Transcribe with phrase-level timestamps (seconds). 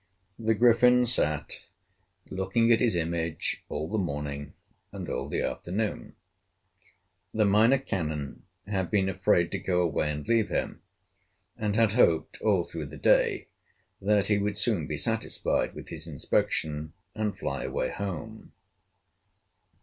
[0.39, 1.67] The Griffin sat
[2.31, 4.53] looking at his image all the morning
[4.91, 6.15] and all the afternoon.
[7.35, 10.81] The Minor Canon had been afraid to go away and leave him,
[11.55, 13.49] and had hoped all through the day
[14.01, 18.53] that he would soon be satisfied with his inspection and fly away home.